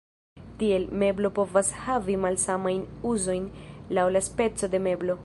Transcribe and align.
Tiel, 0.61 0.87
meblo 1.01 1.31
povas 1.35 1.69
havi 1.83 2.17
malsamajn 2.23 2.81
uzojn 3.11 3.47
laŭ 3.99 4.11
la 4.17 4.27
speco 4.31 4.75
de 4.75 4.83
meblo. 4.89 5.19